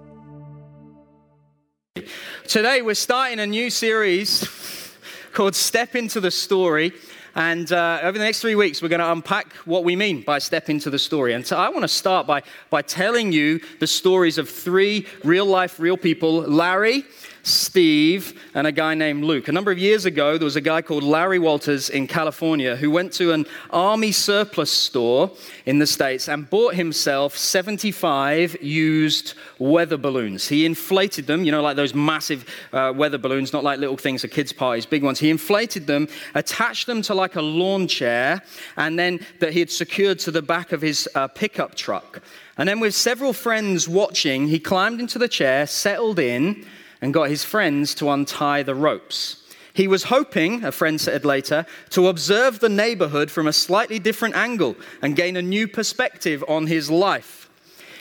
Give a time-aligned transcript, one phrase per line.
[2.48, 4.96] Today, we're starting a new series
[5.34, 6.94] called Step Into the Story.
[7.36, 10.40] And uh, over the next three weeks, we're going to unpack what we mean by
[10.40, 11.34] step into the story.
[11.34, 15.46] And so I want to start by, by telling you the stories of three real
[15.46, 17.04] life, real people Larry,
[17.44, 19.48] Steve, and a guy named Luke.
[19.48, 22.92] A number of years ago, there was a guy called Larry Walters in California who
[22.92, 25.32] went to an army surplus store
[25.66, 30.48] in the States and bought himself 75 used weather balloons.
[30.48, 34.24] He inflated them, you know, like those massive uh, weather balloons, not like little things
[34.24, 35.20] at kids' parties, big ones.
[35.20, 38.44] He inflated them, attached them to like a lawn chair,
[38.78, 42.22] and then that he had secured to the back of his uh, pickup truck.
[42.58, 46.66] And then, with several friends watching, he climbed into the chair, settled in,
[47.02, 49.38] and got his friends to untie the ropes.
[49.74, 54.36] He was hoping, a friend said later, to observe the neighborhood from a slightly different
[54.36, 57.50] angle and gain a new perspective on his life.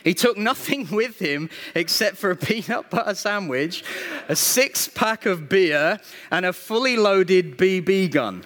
[0.02, 3.84] He took nothing with him except for a peanut butter sandwich,
[4.28, 8.44] a six pack of beer, and a fully loaded BB gun.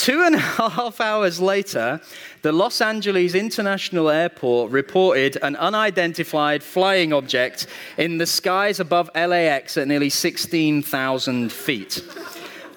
[0.00, 0.38] Two and a
[0.70, 2.00] half hours later,
[2.40, 7.66] the Los Angeles International Airport reported an unidentified flying object
[7.98, 12.02] in the skies above LAX at nearly 16,000 feet.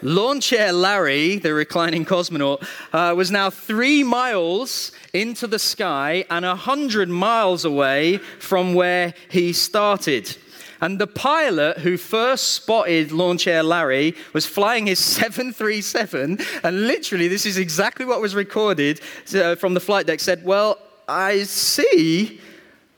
[0.02, 6.44] Lawn Chair Larry, the reclining cosmonaut, uh, was now three miles into the sky and
[6.44, 10.36] 100 miles away from where he started.
[10.84, 16.40] And the pilot who first spotted Lawn Chair Larry was flying his 737.
[16.62, 19.00] And literally, this is exactly what was recorded
[19.34, 22.42] uh, from the flight deck said, Well, I see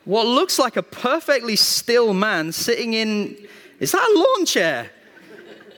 [0.04, 3.38] what looks like a perfectly still man sitting in.
[3.80, 4.90] Is that a lawn chair?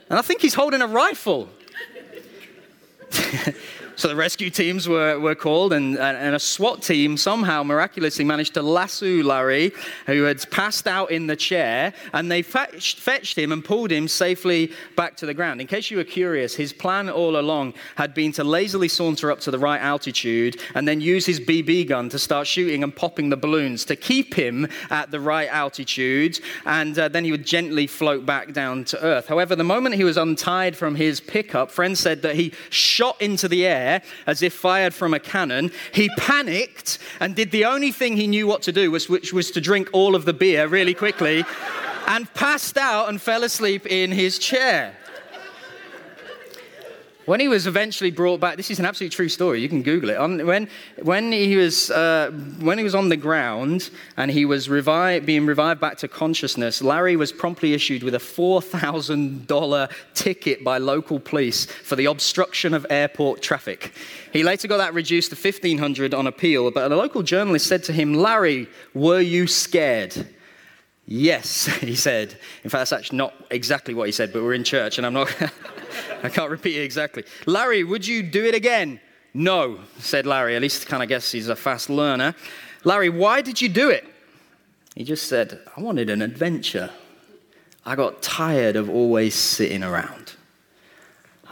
[0.08, 1.50] And I think he's holding a rifle.
[3.98, 8.54] So the rescue teams were, were called, and, and a SWAT team somehow miraculously managed
[8.54, 9.72] to lasso Larry,
[10.06, 14.06] who had passed out in the chair, and they fetched, fetched him and pulled him
[14.06, 15.60] safely back to the ground.
[15.60, 19.40] In case you were curious, his plan all along had been to lazily saunter up
[19.40, 23.30] to the right altitude and then use his BB gun to start shooting and popping
[23.30, 27.88] the balloons to keep him at the right altitude, and uh, then he would gently
[27.88, 29.26] float back down to earth.
[29.26, 33.48] However, the moment he was untied from his pickup, friends said that he shot into
[33.48, 35.70] the air air as if fired from a cannon.
[35.92, 39.50] He panicked and did the only thing he knew what to do, was, which was
[39.52, 41.44] to drink all of the beer really quickly,
[42.06, 44.94] and passed out and fell asleep in his chair.
[47.28, 49.60] When he was eventually brought back, this is an absolutely true story.
[49.60, 50.46] You can Google it.
[50.46, 50.66] when,
[51.02, 55.44] when, he was, uh, when he was on the ground and he was revived, being
[55.44, 61.66] revived back to consciousness, Larry was promptly issued with a $4,000 ticket by local police
[61.66, 63.92] for the obstruction of airport traffic.
[64.32, 67.92] He later got that reduced to 1500 on appeal, but a local journalist said to
[67.92, 70.26] him, Larry, were you scared?
[71.10, 72.36] Yes, he said.
[72.62, 75.14] In fact, that's actually not exactly what he said, but we're in church and I'm
[75.14, 75.34] not.
[76.22, 77.24] I can't repeat it exactly.
[77.46, 79.00] Larry, would you do it again?
[79.32, 80.54] No, said Larry.
[80.54, 82.34] At least kind of guess he's a fast learner.
[82.84, 84.04] Larry, why did you do it?
[84.94, 86.90] He just said, I wanted an adventure.
[87.86, 90.34] I got tired of always sitting around.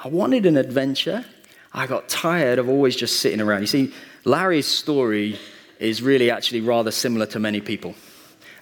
[0.05, 1.25] I wanted an adventure.
[1.73, 3.63] I got tired of always just sitting around.
[3.63, 3.95] You see,
[4.25, 5.39] Larry's story
[5.79, 7.95] is really actually rather similar to many people.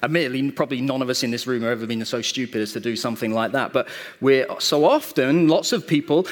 [0.03, 2.79] Admittedly, probably none of us in this room have ever been so stupid as to
[2.79, 3.73] do something like that.
[3.73, 3.87] But
[4.21, 6.27] we're so often, lots of people,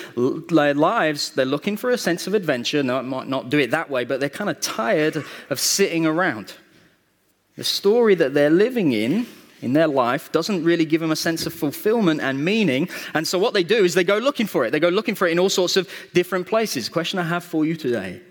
[0.50, 2.84] their lives, they're looking for a sense of adventure.
[2.84, 6.54] No, might not do it that way, but they're kind of tired of sitting around.
[7.56, 9.28] The story that they're living in,
[9.62, 12.90] in their life, doesn't really give them a sense of fulfillment and meaning.
[13.14, 14.72] And so what they do is they go looking for it.
[14.72, 16.90] They go looking for it in all sorts of different places.
[16.90, 18.22] question I have for you today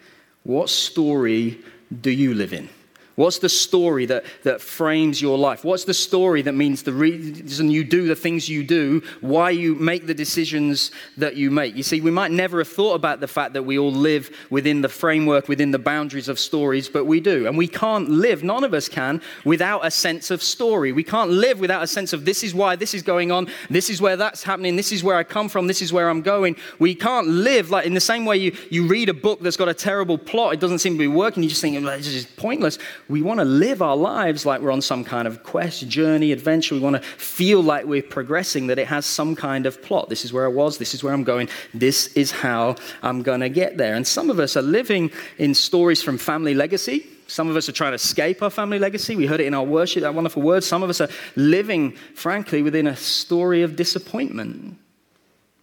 [0.43, 1.59] What story
[2.01, 2.69] do you live in?
[3.15, 5.65] What's the story that, that frames your life?
[5.65, 9.75] What's the story that means the reason you do the things you do, why you
[9.75, 11.77] make the decisions that you make?
[11.77, 14.81] You see, we might never have thought about the fact that we all live within
[14.81, 17.47] the framework, within the boundaries of stories, but we do.
[17.47, 20.93] And we can't live, none of us can, without a sense of story.
[20.93, 23.91] We can't live without a sense of this is why this is going on, this
[23.91, 26.57] is where that's happening, this is where I come from, this is where I'm going.
[26.79, 29.69] We can't live like in the same way you, you read a book that's got
[29.69, 32.79] a terrible plot, it doesn't seem to be working, you just think, this is pointless
[33.09, 36.75] we want to live our lives like we're on some kind of quest, journey, adventure.
[36.75, 40.09] We want to feel like we're progressing, that it has some kind of plot.
[40.09, 43.41] This is where I was, this is where I'm going, this is how I'm going
[43.41, 43.95] to get there.
[43.95, 47.07] And some of us are living in stories from family legacy.
[47.27, 49.17] Some of us are trying to escape our family legacy.
[49.17, 50.65] We heard it in our worship, that wonderful word.
[50.65, 54.79] Some of us are living, frankly, within a story of disappointment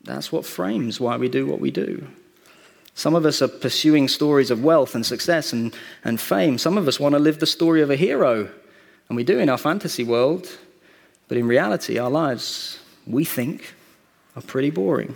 [0.03, 2.07] That's what frames why we do what we do.
[2.99, 5.73] Some of us are pursuing stories of wealth and success and,
[6.03, 6.57] and fame.
[6.57, 8.49] Some of us want to live the story of a hero,
[9.07, 10.49] and we do in our fantasy world.
[11.29, 13.73] But in reality, our lives, we think,
[14.35, 15.15] are pretty boring.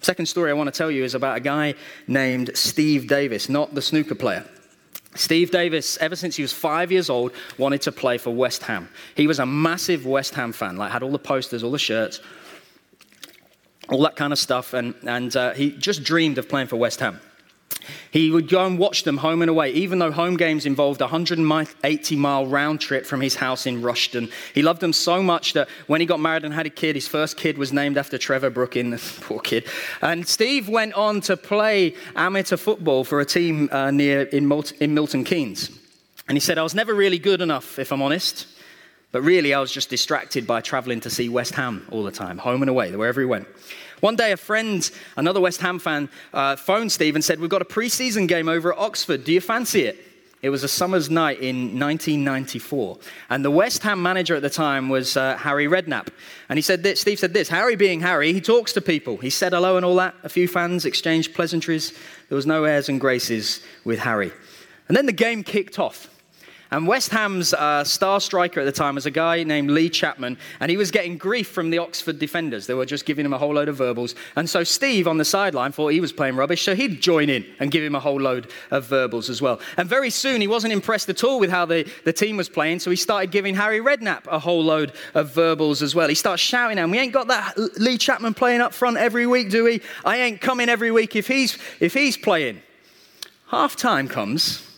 [0.00, 1.74] Second story I want to tell you is about a guy
[2.06, 4.46] named Steve Davis, not the snooker player.
[5.14, 8.88] Steve Davis, ever since he was five years old, wanted to play for West Ham.
[9.16, 12.20] He was a massive West Ham fan, like had all the posters, all the shirts,
[13.88, 17.00] all that kind of stuff, and, and uh, he just dreamed of playing for West
[17.00, 17.20] Ham.
[18.10, 21.04] He would go and watch them home and away, even though home games involved a
[21.04, 24.30] 180 mile round trip from his house in Rushton.
[24.54, 27.08] He loved them so much that when he got married and had a kid, his
[27.08, 29.66] first kid was named after Trevor Brooking, poor kid.
[30.00, 34.94] And Steve went on to play amateur football for a team uh, near in, in
[34.94, 35.70] Milton Keynes.
[36.28, 38.46] And he said, I was never really good enough, if I'm honest.
[39.14, 42.36] But really, I was just distracted by traveling to see West Ham all the time,
[42.36, 43.46] home and away, wherever he went.
[44.00, 47.62] One day, a friend, another West Ham fan, uh, phoned Steve and said, We've got
[47.62, 49.22] a preseason game over at Oxford.
[49.22, 50.04] Do you fancy it?
[50.42, 52.98] It was a summer's night in 1994.
[53.30, 56.08] And the West Ham manager at the time was uh, Harry Redknapp.
[56.48, 59.18] And he said this, Steve said this Harry, being Harry, he talks to people.
[59.18, 60.16] He said hello and all that.
[60.24, 61.96] A few fans exchanged pleasantries.
[62.30, 64.32] There was no airs and graces with Harry.
[64.88, 66.08] And then the game kicked off.
[66.74, 70.36] And West Ham's uh, star striker at the time was a guy named Lee Chapman,
[70.58, 72.66] and he was getting grief from the Oxford defenders.
[72.66, 74.16] They were just giving him a whole load of verbals.
[74.34, 77.46] And so Steve on the sideline thought he was playing rubbish, so he'd join in
[77.60, 79.60] and give him a whole load of verbals as well.
[79.76, 82.80] And very soon he wasn't impressed at all with how the, the team was playing,
[82.80, 86.08] so he started giving Harry Redknapp a whole load of verbals as well.
[86.08, 89.28] He starts shouting at him, We ain't got that Lee Chapman playing up front every
[89.28, 89.80] week, do we?
[90.04, 92.62] I ain't coming every week if he's, if he's playing.
[93.46, 94.73] Half time comes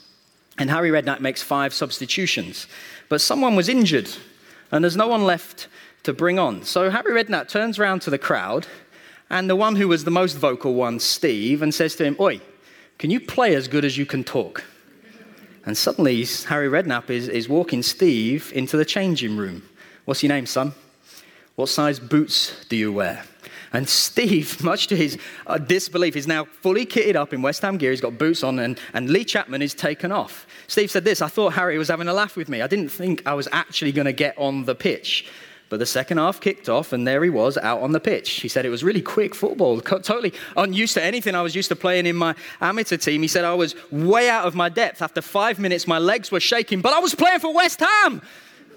[0.58, 2.67] and Harry Redknapp makes five substitutions.
[3.08, 4.11] But someone was injured,
[4.70, 5.69] and there's no one left
[6.03, 6.64] to bring on.
[6.64, 8.67] So Harry Redknapp turns around to the crowd,
[9.29, 12.41] and the one who was the most vocal one, Steve, and says to him, Oi,
[12.99, 14.64] can you play as good as you can talk?
[15.64, 19.62] And suddenly, Harry Redknapp is, is walking Steve into the changing room.
[20.05, 20.73] What's your name, son?
[21.56, 23.25] What size boots do you wear?
[23.73, 27.77] And Steve, much to his uh, disbelief, is now fully kitted up in West Ham
[27.77, 27.91] gear.
[27.91, 30.47] He's got boots on, and, and Lee Chapman is taken off.
[30.69, 32.63] Steve said this I thought Harry was having a laugh with me.
[32.63, 35.31] I didn't think I was actually going to get on the pitch.
[35.69, 38.31] But the second half kicked off, and there he was out on the pitch.
[38.31, 41.77] He said it was really quick football, totally unused to anything I was used to
[41.77, 43.21] playing in my amateur team.
[43.21, 45.03] He said I was way out of my depth.
[45.03, 48.23] After five minutes, my legs were shaking, but I was playing for West Ham.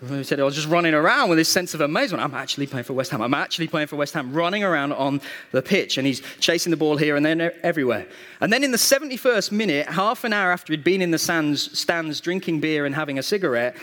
[0.08, 2.24] He said, I was just running around with this sense of amazement.
[2.24, 3.22] I'm actually playing for West Ham.
[3.22, 5.20] I'm actually playing for West Ham, running around on
[5.52, 5.98] the pitch.
[5.98, 8.08] And he's chasing the ball here and there everywhere.
[8.40, 11.78] And then in the 71st minute, half an hour after he'd been in the stands,
[11.78, 13.76] stands drinking beer and having a cigarette,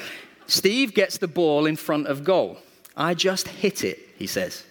[0.47, 2.59] Steve gets the ball in front of goal.
[2.97, 4.65] I just hit it, he says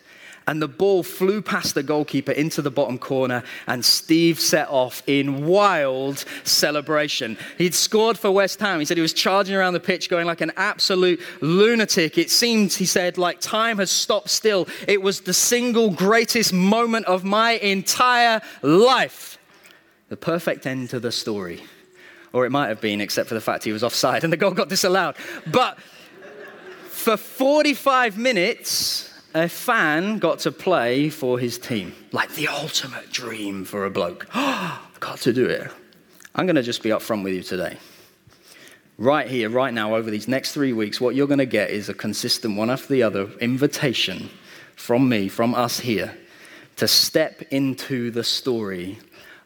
[0.47, 5.01] and the ball flew past the goalkeeper into the bottom corner, and Steve set off
[5.07, 7.37] in wild celebration.
[7.57, 8.79] He'd scored for West Ham.
[8.79, 12.17] He said he was charging around the pitch, going like an absolute lunatic.
[12.17, 14.67] It seemed, he said, like time has stopped still.
[14.87, 19.39] It was the single greatest moment of my entire life.
[20.09, 21.63] The perfect end to the story.
[22.33, 24.51] Or it might have been, except for the fact he was offside and the goal
[24.51, 25.15] got disallowed.
[25.47, 25.79] But
[26.89, 31.93] for 45 minutes, a fan got to play for his team.
[32.13, 34.27] Like the ultimate dream for a bloke.
[34.33, 35.69] I've got to do it.
[36.33, 37.77] I'm going to just be upfront with you today.
[38.97, 41.89] Right here, right now, over these next three weeks, what you're going to get is
[41.89, 44.29] a consistent one after the other invitation
[44.77, 46.17] from me, from us here,
[46.77, 48.99] to step into the story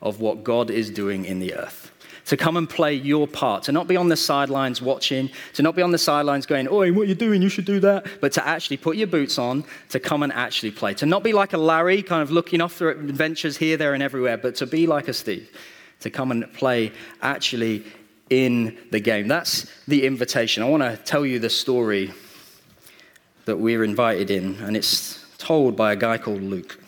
[0.03, 1.88] of what God is doing in the earth
[2.29, 5.75] to come and play your part, to not be on the sidelines watching, to not
[5.75, 7.41] be on the sidelines going, Oi, what are you doing?
[7.41, 8.05] You should do that.
[8.21, 10.93] But to actually put your boots on, to come and actually play.
[10.93, 14.03] To not be like a Larry, kind of looking off for adventures here, there, and
[14.03, 15.49] everywhere, but to be like a Steve,
[16.01, 16.91] to come and play
[17.23, 17.83] actually
[18.29, 19.27] in the game.
[19.27, 20.61] That's the invitation.
[20.61, 22.13] I want to tell you the story
[23.45, 26.78] that we're invited in, and it's told by a guy called Luke.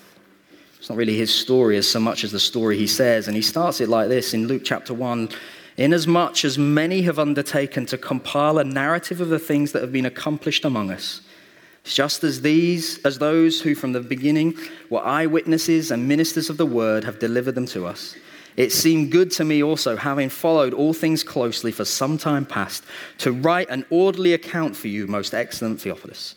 [0.81, 3.27] It's not really his story as so much as the story he says.
[3.27, 5.29] And he starts it like this in Luke chapter 1
[5.77, 10.07] Inasmuch as many have undertaken to compile a narrative of the things that have been
[10.07, 11.21] accomplished among us,
[11.83, 14.57] just as these, as those who from the beginning
[14.89, 18.15] were eyewitnesses and ministers of the word have delivered them to us.
[18.57, 22.83] It seemed good to me also, having followed all things closely for some time past,
[23.19, 26.35] to write an orderly account for you, most excellent Theophilus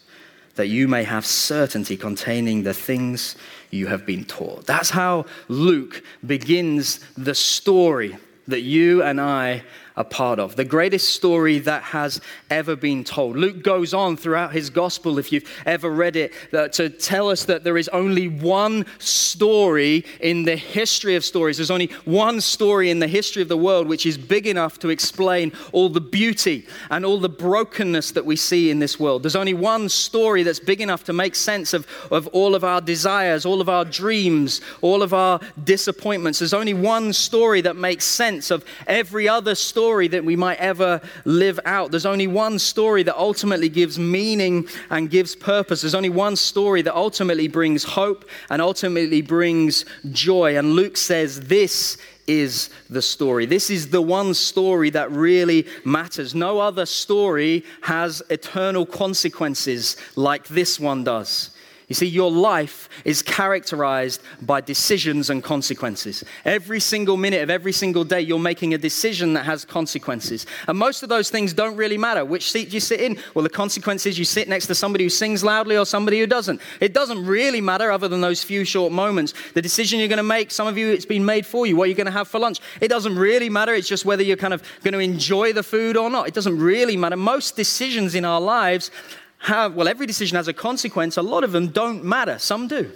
[0.54, 3.36] that you may have certainty containing the things
[3.74, 4.66] you have been taught.
[4.66, 8.16] That's how Luke begins the story
[8.46, 9.62] that you and I
[9.96, 12.20] a part of, the greatest story that has
[12.50, 13.36] ever been told.
[13.36, 17.44] Luke goes on throughout his gospel, if you've ever read it, uh, to tell us
[17.44, 21.58] that there is only one story in the history of stories.
[21.58, 24.88] There's only one story in the history of the world which is big enough to
[24.88, 29.22] explain all the beauty and all the brokenness that we see in this world.
[29.22, 32.80] There's only one story that's big enough to make sense of, of all of our
[32.80, 36.40] desires, all of our dreams, all of our disappointments.
[36.40, 41.00] There's only one story that makes sense of every other story that we might ever
[41.24, 41.90] live out.
[41.90, 45.82] There's only one story that ultimately gives meaning and gives purpose.
[45.82, 50.56] There's only one story that ultimately brings hope and ultimately brings joy.
[50.56, 53.46] And Luke says, This is the story.
[53.46, 56.34] This is the one story that really matters.
[56.34, 61.50] No other story has eternal consequences like this one does.
[61.88, 66.24] You see, your life is characterized by decisions and consequences.
[66.44, 70.46] Every single minute of every single day, you're making a decision that has consequences.
[70.66, 72.24] And most of those things don't really matter.
[72.24, 73.18] Which seat do you sit in?
[73.34, 76.26] Well, the consequence is you sit next to somebody who sings loudly or somebody who
[76.26, 76.60] doesn't.
[76.80, 79.34] It doesn't really matter other than those few short moments.
[79.52, 81.76] The decision you're going to make, some of you, it's been made for you.
[81.76, 82.60] What you're going to have for lunch.
[82.80, 83.74] It doesn't really matter.
[83.74, 86.28] It's just whether you're kind of going to enjoy the food or not.
[86.28, 87.16] It doesn't really matter.
[87.16, 88.90] Most decisions in our lives
[89.44, 91.18] have, well, every decision has a consequence.
[91.18, 92.90] A lot of them don't matter, some do.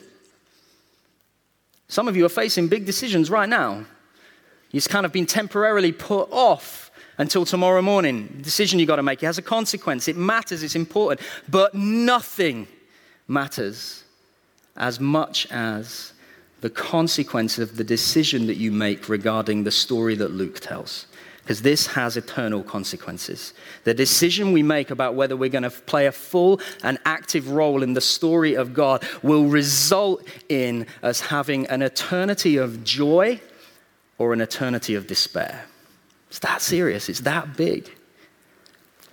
[1.88, 3.84] Some of you are facing big decisions right now.
[4.70, 8.32] You've kind of been temporarily put off until tomorrow morning.
[8.36, 10.08] The decision you've got to make it has a consequence.
[10.08, 11.20] It matters, it's important.
[11.50, 12.66] But nothing
[13.26, 14.04] matters
[14.76, 16.14] as much as
[16.62, 21.06] the consequence of the decision that you make regarding the story that Luke tells
[21.48, 23.54] because this has eternal consequences.
[23.84, 27.82] The decision we make about whether we're going to play a full and active role
[27.82, 33.40] in the story of God will result in us having an eternity of joy
[34.18, 35.64] or an eternity of despair.
[36.28, 37.84] It's that serious, it's that big.
[37.88, 37.94] It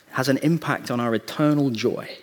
[0.10, 2.18] has an impact on our eternal joy.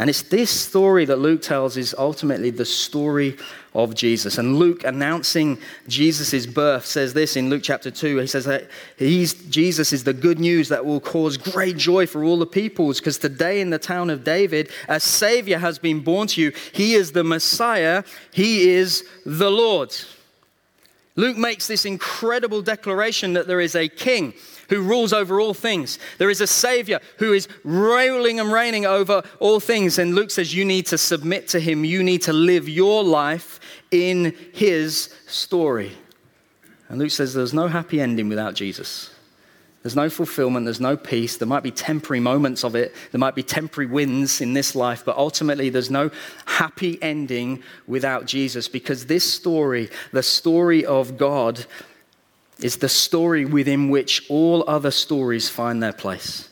[0.00, 3.36] And it's this story that Luke tells is ultimately the story
[3.74, 4.38] of Jesus.
[4.38, 8.16] And Luke announcing Jesus' birth says this in Luke chapter 2.
[8.16, 12.24] He says that he's, Jesus is the good news that will cause great joy for
[12.24, 16.28] all the peoples because today in the town of David, a Savior has been born
[16.28, 16.52] to you.
[16.72, 18.02] He is the Messiah,
[18.32, 19.94] He is the Lord.
[21.14, 24.32] Luke makes this incredible declaration that there is a king
[24.70, 25.98] who rules over all things.
[26.16, 29.98] There is a Savior who is ruling and reigning over all things.
[29.98, 31.84] And Luke says, You need to submit to him.
[31.84, 33.60] You need to live your life
[33.90, 35.92] in his story.
[36.88, 39.10] And Luke says, There's no happy ending without Jesus.
[39.82, 41.38] There's no fulfillment, there's no peace.
[41.38, 45.04] There might be temporary moments of it, there might be temporary wins in this life,
[45.06, 46.10] but ultimately there's no
[46.44, 51.64] happy ending without Jesus because this story, the story of God,
[52.64, 56.48] is the story within which all other stories find their place.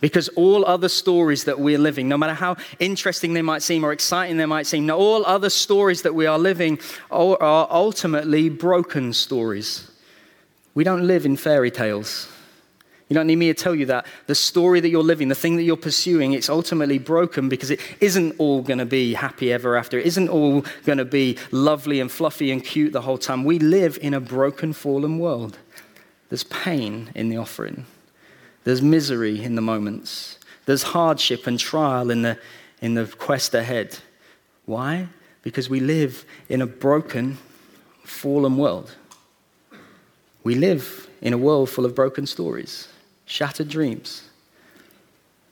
[0.00, 3.90] Because all other stories that we're living, no matter how interesting they might seem or
[3.90, 6.78] exciting they might seem, all other stories that we are living
[7.10, 9.90] are ultimately broken stories.
[10.74, 12.28] We don't live in fairy tales.
[13.08, 14.06] You don't need me to tell you that.
[14.26, 17.80] The story that you're living, the thing that you're pursuing, it's ultimately broken because it
[18.00, 19.98] isn't all going to be happy ever after.
[19.98, 23.44] It isn't all going to be lovely and fluffy and cute the whole time.
[23.44, 25.56] We live in a broken, fallen world.
[26.28, 27.86] There's pain in the offering,
[28.64, 32.38] there's misery in the moments, there's hardship and trial in the,
[32.82, 33.98] in the quest ahead.
[34.66, 35.08] Why?
[35.40, 37.38] Because we live in a broken,
[38.04, 38.94] fallen world.
[40.44, 42.88] We live in a world full of broken stories
[43.28, 44.22] shattered dreams,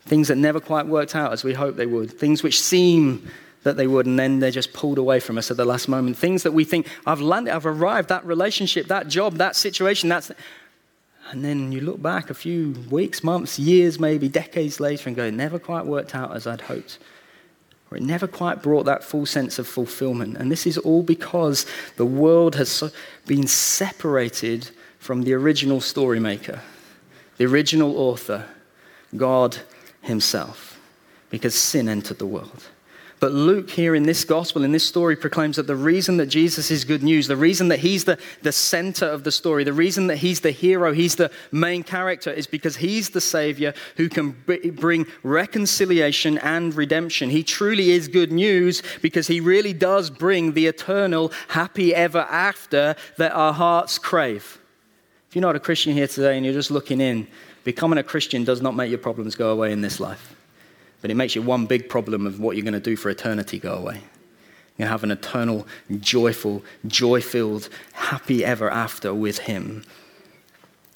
[0.07, 3.31] things that never quite worked out as we hoped they would, things which seem
[3.63, 6.17] that they would, and then they're just pulled away from us at the last moment.
[6.17, 10.33] Things that we think, I've landed, I've arrived, that relationship, that job, that situation, that's.
[11.31, 15.25] And then you look back a few weeks, months, years, maybe decades later and go,
[15.25, 17.01] it never quite worked out as I'd hoped.
[17.91, 20.37] Or it never quite brought that full sense of fulfillment.
[20.37, 21.67] And this is all because
[21.97, 22.93] the world has
[23.27, 26.63] been separated from the original story maker
[27.39, 28.47] the original author,
[29.17, 29.59] God
[30.03, 30.81] Himself,
[31.31, 32.65] because sin entered the world.
[33.19, 36.71] But Luke, here in this gospel, in this story, proclaims that the reason that Jesus
[36.71, 40.09] is good news, the reason that he's the, the center of the story, the reason
[40.09, 44.37] that he's the hero, he's the main character, is because he's the Savior who can
[44.45, 47.31] bring reconciliation and redemption.
[47.31, 52.97] He truly is good news because he really does bring the eternal, happy ever after
[53.17, 54.59] that our hearts crave
[55.37, 57.27] you're not a Christian here today and you're just looking in,
[57.63, 60.35] becoming a Christian does not make your problems go away in this life.
[61.03, 63.59] But it makes your one big problem of what you're going to do for eternity
[63.59, 63.97] go away.
[63.97, 65.67] You're going to have an eternal,
[65.99, 69.85] joyful, joy filled, happy ever after with Him.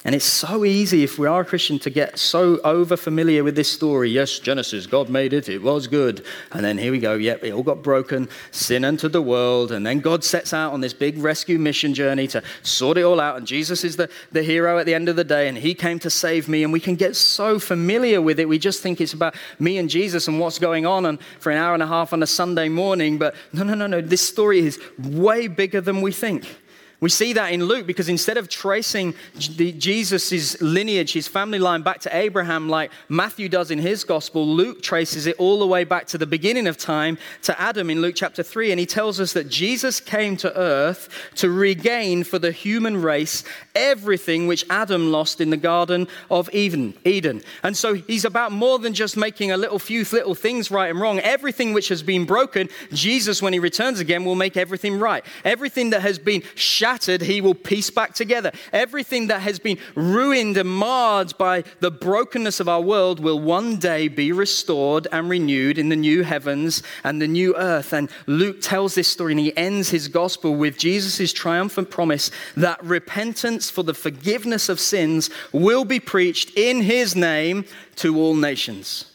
[0.03, 3.55] And it's so easy if we are a Christian to get so over familiar with
[3.55, 4.09] this story.
[4.09, 6.25] Yes, Genesis, God made it, it was good.
[6.51, 9.71] And then here we go, yep, it all got broken, sin entered the world.
[9.71, 13.19] And then God sets out on this big rescue mission journey to sort it all
[13.19, 13.37] out.
[13.37, 15.99] And Jesus is the, the hero at the end of the day, and he came
[15.99, 16.63] to save me.
[16.63, 19.87] And we can get so familiar with it, we just think it's about me and
[19.87, 22.69] Jesus and what's going on and for an hour and a half on a Sunday
[22.69, 23.19] morning.
[23.19, 26.57] But no, no, no, no, this story is way bigger than we think.
[27.01, 31.99] We see that in Luke because instead of tracing Jesus' lineage, his family line back
[32.01, 36.05] to Abraham, like Matthew does in his gospel, Luke traces it all the way back
[36.07, 38.69] to the beginning of time to Adam in Luke chapter 3.
[38.69, 43.43] And he tells us that Jesus came to earth to regain for the human race
[43.75, 46.93] everything which Adam lost in the Garden of Eden.
[47.05, 47.41] Eden.
[47.63, 50.99] And so he's about more than just making a little few little things right and
[50.99, 51.19] wrong.
[51.19, 55.23] Everything which has been broken, Jesus, when he returns again, will make everything right.
[55.45, 58.51] Everything that has been shattered he will piece back together.
[58.73, 63.77] Everything that has been ruined and marred by the brokenness of our world will one
[63.77, 67.93] day be restored and renewed in the new heavens and the new earth.
[67.93, 72.83] And Luke tells this story and he ends his gospel with Jesus' triumphant promise that
[72.83, 77.65] repentance for the forgiveness of sins will be preached in his name
[77.97, 79.05] to all nations.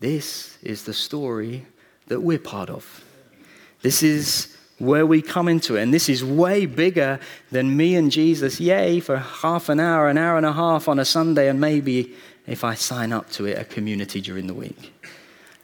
[0.00, 1.66] This is the story
[2.06, 3.04] that we're part of.
[3.82, 5.82] This is where we come into it.
[5.82, 10.18] And this is way bigger than me and Jesus, yay, for half an hour, an
[10.18, 12.14] hour and a half on a Sunday, and maybe
[12.46, 14.92] if I sign up to it, a community during the week.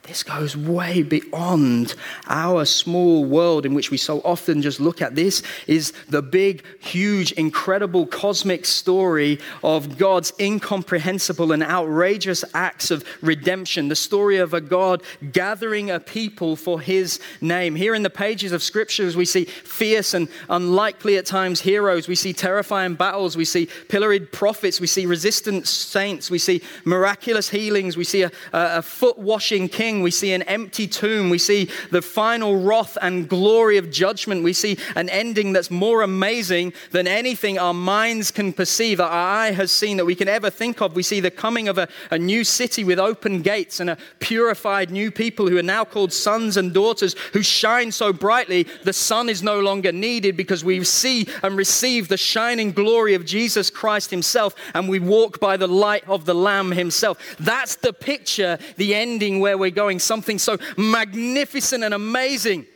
[0.06, 1.94] This goes way beyond
[2.28, 5.16] our small world in which we so often just look at.
[5.16, 13.04] This is the big, huge, incredible cosmic story of God's incomprehensible and outrageous acts of
[13.20, 13.88] redemption.
[13.88, 17.74] The story of a God gathering a people for his name.
[17.74, 22.06] Here in the pages of scriptures, we see fierce and unlikely at times heroes.
[22.06, 23.36] We see terrifying battles.
[23.36, 24.80] We see pilloried prophets.
[24.80, 26.30] We see resistant saints.
[26.30, 27.96] We see miraculous healings.
[27.96, 30.02] We see a, a foot washing king king.
[30.02, 31.30] We see an empty tomb.
[31.30, 34.44] We see the final wrath and glory of judgment.
[34.44, 39.52] We see an ending that's more amazing than anything our minds can perceive, our eye
[39.52, 40.94] has seen, that we can ever think of.
[40.94, 44.90] We see the coming of a, a new city with open gates and a purified
[44.90, 49.28] new people who are now called sons and daughters who shine so brightly, the sun
[49.28, 54.10] is no longer needed because we see and receive the shining glory of Jesus Christ
[54.10, 57.18] Himself and we walk by the light of the Lamb Himself.
[57.38, 62.66] That's the picture, the ending where we're going something so magnificent and amazing,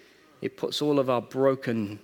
[0.40, 1.98] it puts all of our broken,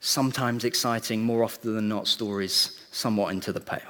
[0.00, 3.80] sometimes exciting, more often than not stories somewhat into the pale.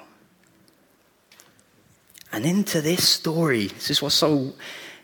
[2.32, 4.52] And into this story, this is what's so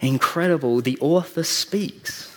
[0.01, 0.81] incredible.
[0.81, 2.37] The author speaks.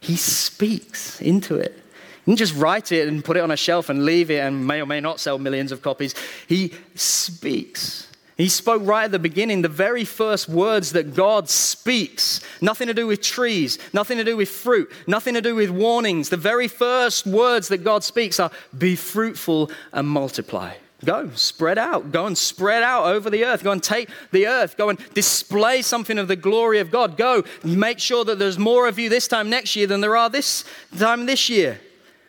[0.00, 1.78] He speaks into it.
[2.24, 4.66] He didn't just write it and put it on a shelf and leave it and
[4.66, 6.14] may or may not sell millions of copies.
[6.46, 8.11] He speaks.
[8.36, 12.40] He spoke right at the beginning, the very first words that God speaks.
[12.60, 16.30] Nothing to do with trees, nothing to do with fruit, nothing to do with warnings.
[16.30, 20.74] The very first words that God speaks are be fruitful and multiply.
[21.04, 22.12] Go, spread out.
[22.12, 23.64] Go and spread out over the earth.
[23.64, 24.76] Go and take the earth.
[24.76, 27.16] Go and display something of the glory of God.
[27.16, 30.30] Go, make sure that there's more of you this time next year than there are
[30.30, 30.64] this
[30.96, 31.80] time this year.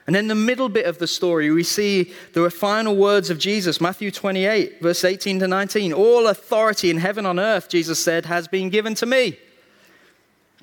[0.06, 3.80] And then the middle bit of the story, we see the final words of Jesus,
[3.80, 5.94] Matthew 28, verse 18 to 19.
[5.94, 9.38] All authority in heaven and earth, Jesus said, has been given to me.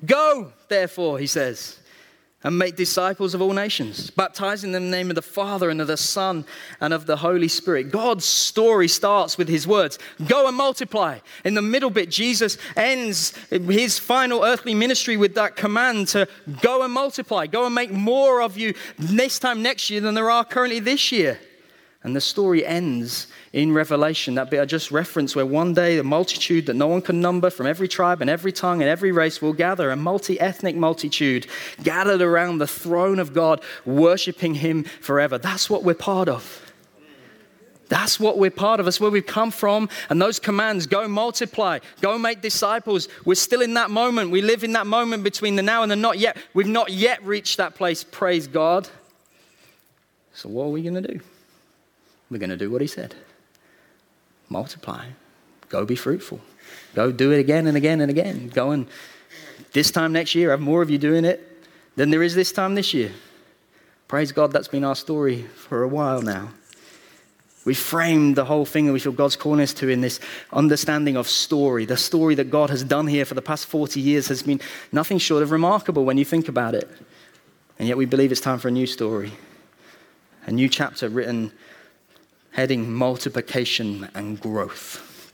[0.05, 1.79] Go, therefore, he says
[2.43, 5.79] and make disciples of all nations, baptizing them in the name of the Father and
[5.79, 6.45] of the Son
[6.79, 7.91] and of the Holy Spirit.
[7.91, 11.19] God's story starts with his words go and multiply.
[11.45, 16.27] In the middle bit, Jesus ends his final earthly ministry with that command to
[16.61, 20.31] go and multiply, go and make more of you this time next year than there
[20.31, 21.39] are currently this year.
[22.03, 26.03] And the story ends in Revelation, that bit I just referenced, where one day a
[26.03, 29.39] multitude that no one can number from every tribe and every tongue and every race
[29.39, 31.45] will gather, a multi ethnic multitude
[31.83, 35.37] gathered around the throne of God, worshiping Him forever.
[35.37, 36.71] That's what we're part of.
[37.87, 38.85] That's what we're part of.
[38.85, 39.89] That's where we've come from.
[40.09, 43.09] And those commands go multiply, go make disciples.
[43.25, 44.31] We're still in that moment.
[44.31, 46.37] We live in that moment between the now and the not yet.
[46.53, 48.89] We've not yet reached that place, praise God.
[50.33, 51.19] So, what are we going to do?
[52.31, 53.13] We're going to do what He said
[54.49, 55.05] multiply.
[55.69, 56.41] Go be fruitful.
[56.93, 58.49] Go do it again and again and again.
[58.49, 58.85] Go and
[59.71, 61.65] this time next year, have more of you doing it
[61.95, 63.11] than there is this time this year.
[64.09, 66.49] Praise God, that's been our story for a while now.
[67.63, 70.19] We framed the whole thing that we feel God's calling us to in this
[70.51, 71.85] understanding of story.
[71.85, 74.59] The story that God has done here for the past 40 years has been
[74.91, 76.89] nothing short of remarkable when you think about it.
[77.79, 79.31] And yet we believe it's time for a new story,
[80.45, 81.53] a new chapter written
[82.51, 85.33] heading multiplication and growth.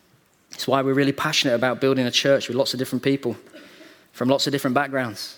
[0.51, 3.35] It's why we're really passionate about building a church with lots of different people
[4.11, 5.37] from lots of different backgrounds,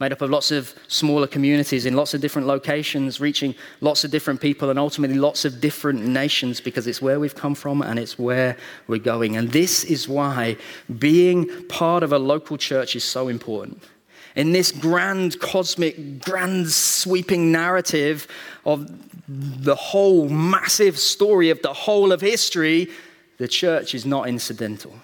[0.00, 4.10] made up of lots of smaller communities in lots of different locations, reaching lots of
[4.10, 7.98] different people and ultimately lots of different nations because it's where we've come from and
[7.98, 8.56] it's where
[8.86, 9.36] we're going.
[9.36, 10.56] And this is why
[10.98, 13.82] being part of a local church is so important.
[14.34, 18.26] In this grand, cosmic, grand, sweeping narrative
[18.64, 18.90] of
[19.28, 22.90] the whole massive story of the whole of history,
[23.38, 24.94] the church is not incidental.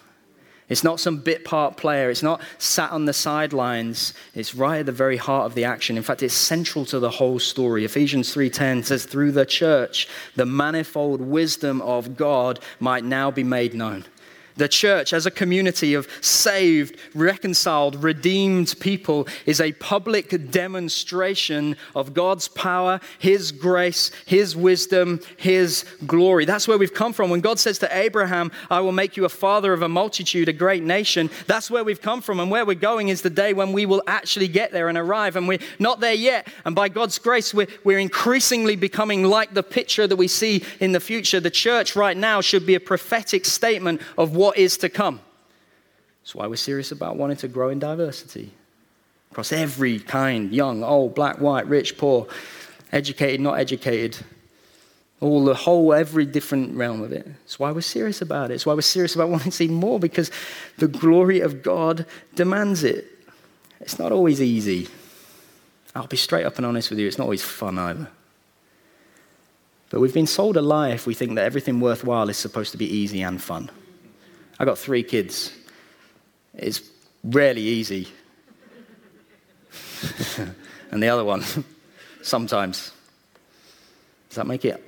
[0.68, 2.10] It's not some bit part player.
[2.10, 4.14] It's not sat on the sidelines.
[4.34, 5.96] It's right at the very heart of the action.
[5.96, 7.84] In fact, it's central to the whole story.
[7.84, 13.74] Ephesians 3:10 says through the church the manifold wisdom of God might now be made
[13.74, 14.04] known.
[14.60, 22.12] The church, as a community of saved, reconciled, redeemed people, is a public demonstration of
[22.12, 26.44] God's power, His grace, His wisdom, His glory.
[26.44, 27.30] That's where we've come from.
[27.30, 30.52] When God says to Abraham, I will make you a father of a multitude, a
[30.52, 32.38] great nation, that's where we've come from.
[32.38, 35.36] And where we're going is the day when we will actually get there and arrive.
[35.36, 36.48] And we're not there yet.
[36.66, 40.92] And by God's grace, we're, we're increasingly becoming like the picture that we see in
[40.92, 41.40] the future.
[41.40, 45.20] The church right now should be a prophetic statement of what what is to come.
[46.22, 48.50] That's why we're serious about wanting to grow in diversity
[49.30, 52.26] across every kind young, old, black, white, rich, poor,
[52.90, 54.16] educated, not educated.
[55.20, 57.26] All the whole, every different realm of it.
[57.26, 58.54] That's why we're serious about it.
[58.54, 60.32] It's why we're serious about wanting to see more because
[60.78, 63.06] the glory of God demands it.
[63.80, 64.88] It's not always easy.
[65.94, 68.08] I'll be straight up and honest with you, it's not always fun either.
[69.90, 72.78] But we've been sold a lie if we think that everything worthwhile is supposed to
[72.78, 73.70] be easy and fun.
[74.60, 75.52] I got three kids.
[76.52, 76.82] It's
[77.24, 78.08] rarely easy.
[80.90, 81.42] and the other one,
[82.22, 82.92] sometimes.
[84.28, 84.84] Does that make it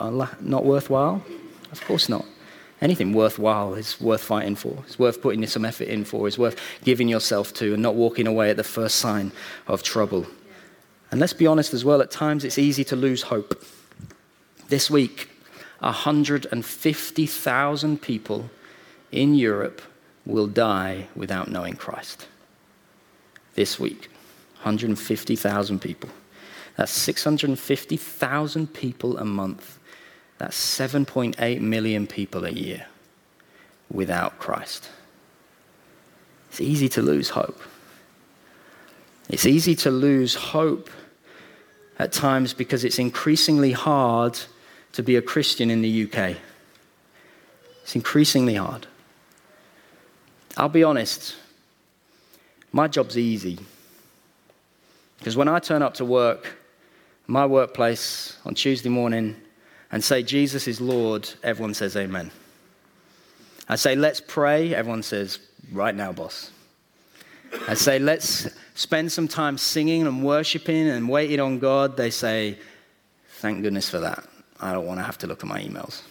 [0.00, 1.22] not worthwhile?
[1.70, 2.24] Of course not.
[2.80, 4.82] Anything worthwhile is worth fighting for.
[4.86, 6.26] It's worth putting some effort in for.
[6.26, 9.32] It's worth giving yourself to and not walking away at the first sign
[9.66, 10.26] of trouble.
[11.10, 13.62] And let's be honest as well, at times it's easy to lose hope.
[14.68, 15.28] This week,
[15.80, 18.48] 150,000 people
[19.12, 19.82] in Europe
[20.26, 22.26] will die without knowing Christ.
[23.54, 24.08] This week,
[24.62, 26.10] 150,000 people.
[26.76, 29.78] That's 650,000 people a month.
[30.38, 32.86] That's 7.8 million people a year
[33.90, 34.88] without Christ.
[36.50, 37.60] It's easy to lose hope.
[39.28, 40.90] It's easy to lose hope
[41.98, 44.38] at times because it's increasingly hard
[44.92, 46.36] to be a Christian in the UK.
[47.82, 48.86] It's increasingly hard.
[50.56, 51.36] I'll be honest,
[52.72, 53.58] my job's easy.
[55.18, 56.56] Because when I turn up to work,
[57.26, 59.36] my workplace on Tuesday morning,
[59.92, 62.30] and say, Jesus is Lord, everyone says, Amen.
[63.68, 65.38] I say, let's pray, everyone says,
[65.72, 66.50] right now, boss.
[67.68, 71.96] I say, let's spend some time singing and worshiping and waiting on God.
[71.96, 72.58] They say,
[73.38, 74.24] thank goodness for that.
[74.60, 76.02] I don't want to have to look at my emails.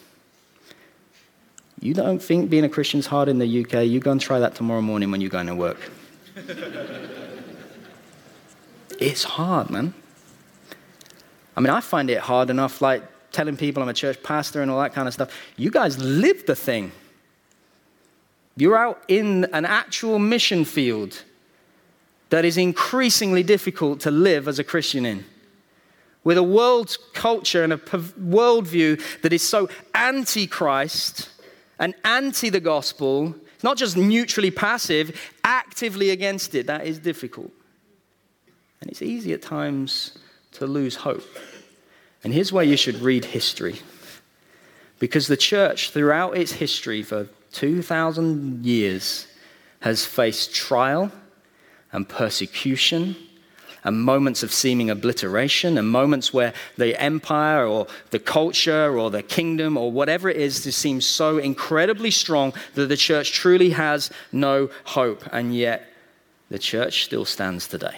[1.81, 3.85] You don't think being a Christian's hard in the UK?
[3.85, 5.79] You go and try that tomorrow morning when you're going to work.
[8.99, 9.93] it's hard, man.
[11.55, 14.69] I mean, I find it hard enough, like telling people I'm a church pastor and
[14.69, 15.33] all that kind of stuff.
[15.55, 16.91] You guys live the thing.
[18.57, 21.23] You're out in an actual mission field
[22.29, 25.23] that is increasingly difficult to live as a Christian in.
[26.25, 31.29] With a world culture and a worldview that is so anti Christ
[31.79, 36.67] and anti the gospel, not just neutrally passive, actively against it.
[36.67, 37.51] That is difficult.
[38.81, 40.17] And it's easy at times
[40.53, 41.27] to lose hope.
[42.23, 43.79] And here's where you should read history.
[44.99, 49.27] Because the church, throughout its history for 2,000 years,
[49.79, 51.11] has faced trial
[51.93, 53.15] and persecution
[53.83, 59.23] and moments of seeming obliteration, and moments where the empire or the culture or the
[59.23, 64.09] kingdom or whatever it is just seems so incredibly strong that the church truly has
[64.31, 65.23] no hope.
[65.31, 65.87] And yet,
[66.49, 67.97] the church still stands today.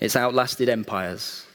[0.00, 1.46] It's outlasted empires,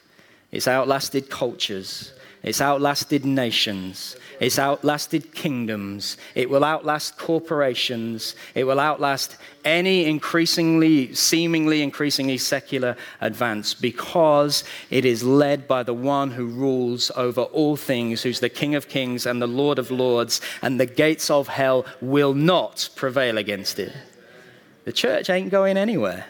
[0.52, 4.18] it's outlasted cultures, it's outlasted nations.
[4.40, 6.18] It's outlasted kingdoms.
[6.36, 8.36] It will outlast corporations.
[8.56, 15.94] It will outlast any increasingly, seemingly increasingly secular advance because it is led by the
[15.94, 19.92] one who rules over all things, who's the King of kings and the Lord of
[19.92, 23.94] lords, and the gates of hell will not prevail against it.
[24.86, 26.26] The church ain't going anywhere.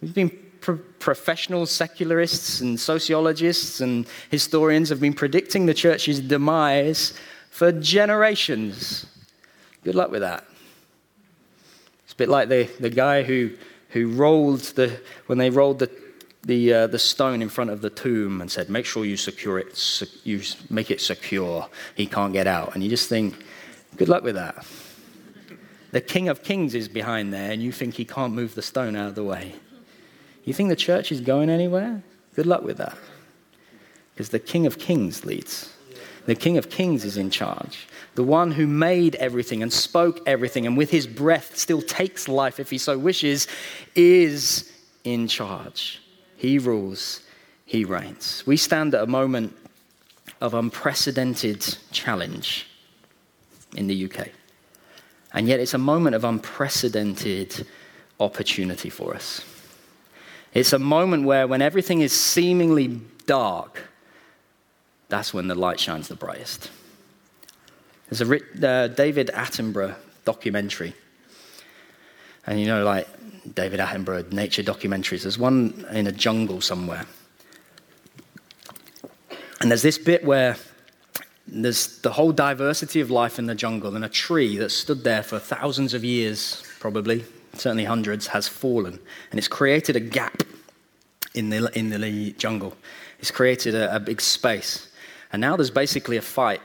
[0.00, 7.12] We've been pro- professional secularists and sociologists and historians have been predicting the church's demise
[7.50, 9.06] for generations.
[9.84, 10.44] Good luck with that.
[12.04, 13.50] It's a bit like the, the guy who,
[13.90, 15.90] who rolled the, when they rolled the,
[16.42, 19.58] the, uh, the stone in front of the tomb and said, make sure you secure
[19.58, 21.68] it, you make it secure.
[21.94, 22.74] He can't get out.
[22.74, 23.44] And you just think,
[23.96, 24.66] good luck with that.
[25.92, 28.96] The King of Kings is behind there, and you think he can't move the stone
[28.96, 29.54] out of the way.
[30.44, 32.02] You think the church is going anywhere?
[32.34, 32.96] Good luck with that.
[34.14, 35.72] Because the King of Kings leads.
[36.26, 37.86] The King of Kings is in charge.
[38.14, 42.60] The one who made everything and spoke everything and with his breath still takes life
[42.60, 43.48] if he so wishes
[43.94, 46.00] is in charge.
[46.36, 47.20] He rules,
[47.66, 48.42] he reigns.
[48.46, 49.56] We stand at a moment
[50.40, 52.66] of unprecedented challenge
[53.76, 54.28] in the UK.
[55.32, 57.66] And yet it's a moment of unprecedented
[58.20, 59.44] opportunity for us.
[60.54, 63.82] It's a moment where, when everything is seemingly dark,
[65.08, 66.70] that's when the light shines the brightest.
[68.08, 70.94] There's a uh, David Attenborough documentary.
[72.46, 73.08] And you know, like
[73.54, 77.06] David Attenborough, nature documentaries, there's one in a jungle somewhere.
[79.60, 80.56] And there's this bit where
[81.46, 85.22] there's the whole diversity of life in the jungle, and a tree that stood there
[85.22, 87.24] for thousands of years, probably,
[87.56, 88.98] certainly hundreds, has fallen.
[89.30, 90.42] And it's created a gap
[91.34, 92.76] in the, in the jungle.
[93.18, 94.88] It's created a, a big space.
[95.32, 96.60] And now there's basically a fight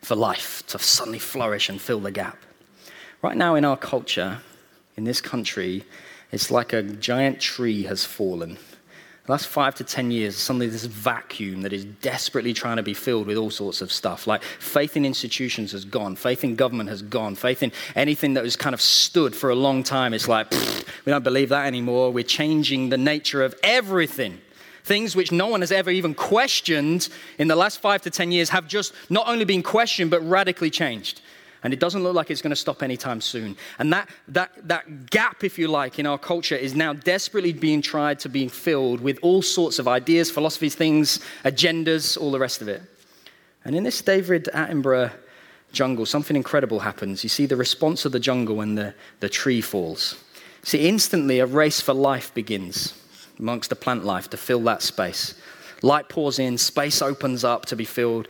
[0.00, 2.38] for life to suddenly flourish and fill the gap.
[3.22, 4.38] Right now, in our culture,
[4.96, 5.84] in this country,
[6.32, 8.58] it's like a giant tree has fallen
[9.30, 13.26] last five to ten years, suddenly this vacuum that is desperately trying to be filled
[13.26, 14.26] with all sorts of stuff.
[14.26, 18.42] Like faith in institutions has gone, faith in government has gone, faith in anything that
[18.42, 20.12] was kind of stood for a long time.
[20.12, 22.12] It's like, we don't believe that anymore.
[22.12, 24.40] We're changing the nature of everything.
[24.82, 28.48] Things which no one has ever even questioned in the last five to ten years
[28.48, 31.20] have just not only been questioned, but radically changed.
[31.62, 33.56] And it doesn't look like it's going to stop anytime soon.
[33.78, 37.82] And that, that, that gap, if you like, in our culture is now desperately being
[37.82, 42.62] tried to be filled with all sorts of ideas, philosophies, things, agendas, all the rest
[42.62, 42.82] of it.
[43.64, 45.12] And in this David Attenborough
[45.72, 47.22] jungle, something incredible happens.
[47.22, 50.22] You see the response of the jungle when the, the tree falls.
[50.62, 52.94] See, instantly a race for life begins
[53.38, 55.34] amongst the plant life to fill that space.
[55.82, 58.28] Light pours in, space opens up to be filled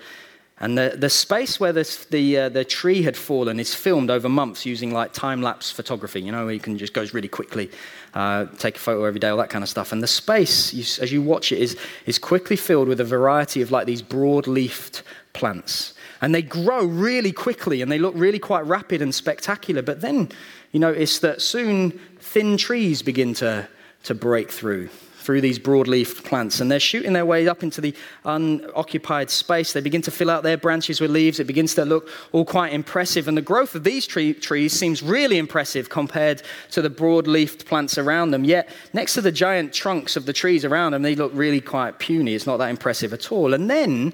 [0.62, 4.29] and the, the space where this, the, uh, the tree had fallen is filmed over
[4.29, 7.70] months using like time lapse photography, you know, where you can just goes really quickly,
[8.12, 9.90] uh, take a photo every day, all that kind of stuff.
[9.90, 13.62] And the space, you, as you watch it, is, is quickly filled with a variety
[13.62, 15.94] of like these broad leafed plants.
[16.20, 19.81] And they grow really quickly and they look really quite rapid and spectacular.
[19.81, 20.29] But then
[20.73, 23.66] you notice that soon thin trees begin to,
[24.05, 24.90] to break through
[25.31, 26.61] through these broadleaf plants.
[26.61, 29.73] And they're shooting their way up into the unoccupied space.
[29.73, 31.38] They begin to fill out their branches with leaves.
[31.38, 33.29] It begins to look all quite impressive.
[33.29, 37.97] And the growth of these tree, trees seems really impressive compared to the broadleafed plants
[37.97, 38.43] around them.
[38.43, 42.01] Yet, next to the giant trunks of the trees around them, they look really quite
[42.01, 42.35] puny.
[42.35, 43.55] It's not that impressive at all.
[43.55, 44.12] And then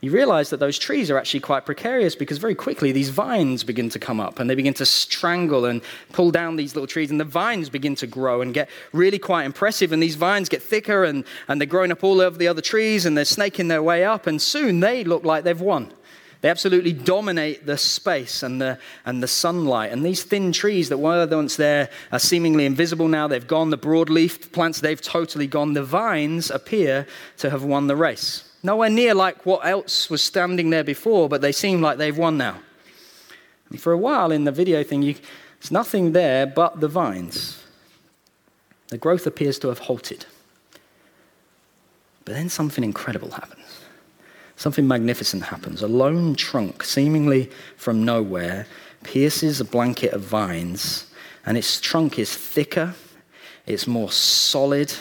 [0.00, 3.88] you realize that those trees are actually quite precarious because very quickly these vines begin
[3.90, 5.82] to come up and they begin to strangle and
[6.12, 9.44] pull down these little trees, and the vines begin to grow and get really quite
[9.44, 9.90] impressive.
[9.90, 13.06] And these vines get thicker and, and they're growing up all over the other trees
[13.06, 15.92] and they're snaking their way up, and soon they look like they've won.
[16.40, 19.90] They absolutely dominate the space and the, and the sunlight.
[19.90, 23.26] And these thin trees that were once there are seemingly invisible now.
[23.26, 23.70] They've gone.
[23.70, 25.72] The broadleaf plants, they've totally gone.
[25.72, 27.08] The vines appear
[27.38, 28.47] to have won the race.
[28.62, 32.36] Nowhere near like what else was standing there before, but they seem like they've won
[32.36, 32.58] now.
[33.70, 35.14] And for a while in the video thing, you,
[35.60, 37.62] there's nothing there but the vines.
[38.88, 40.26] The growth appears to have halted.
[42.24, 43.80] But then something incredible happens.
[44.56, 45.82] Something magnificent happens.
[45.82, 48.66] A lone trunk, seemingly from nowhere,
[49.04, 51.06] pierces a blanket of vines,
[51.46, 52.94] and its trunk is thicker,
[53.66, 54.92] it's more solid,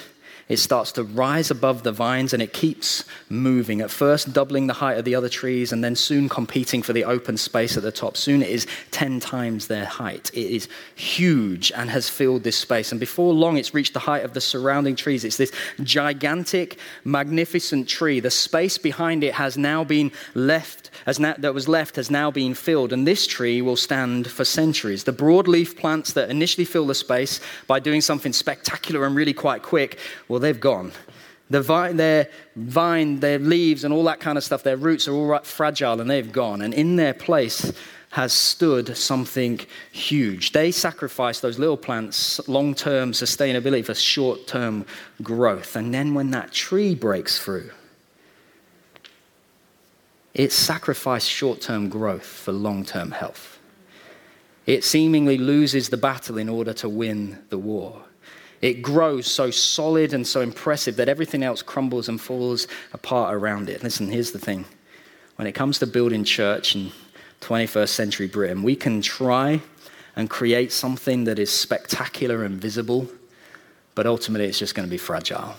[0.50, 3.82] it starts to rise above the vines and it keeps moving.
[3.82, 7.04] At first, doubling the height of the other trees and then soon competing for the
[7.04, 8.16] open space at the top.
[8.16, 10.32] Soon it is 10 times their height.
[10.34, 12.92] It is huge and has filled this space.
[12.92, 15.26] And before long, it's reached the height of the surrounding trees.
[15.26, 15.52] It's this
[15.84, 18.22] gigantic, magnificent tree.
[18.22, 22.54] The space behind it has now been left, as that was left has now been
[22.54, 22.94] filled.
[22.94, 25.04] And this tree will stand for centuries.
[25.04, 29.62] The broadleaf plants that initially fill the space by doing something spectacular and really quite
[29.62, 30.91] quick will well, they've gone.
[31.50, 35.15] The vine, their vine, their leaves, and all that kind of stuff, their roots are
[35.15, 36.62] all right, fragile and they've gone.
[36.62, 37.73] And in their place
[38.12, 39.60] has stood something
[39.91, 40.52] huge.
[40.52, 44.86] They sacrifice those little plants long term sustainability for short term
[45.23, 45.76] growth.
[45.76, 47.71] And then when that tree breaks through,
[50.36, 53.58] it sacrificed short term growth for long term health.
[54.67, 58.04] It seemingly loses the battle in order to win the war.
[58.62, 63.70] It grows so solid and so impressive that everything else crumbles and falls apart around
[63.70, 63.84] it.
[63.84, 64.65] Listen, here's the thing
[65.36, 66.91] when it comes to building church in
[67.41, 69.62] 21st century Britain, we can try
[70.15, 73.08] and create something that is spectacular and visible,
[73.93, 75.56] but ultimately it's just going to be fragile.